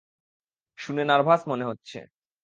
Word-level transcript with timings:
শুনে 0.77 1.03
নার্ভাস 1.05 1.41
মনে 1.47 1.65
হচ্ছে। 1.65 1.97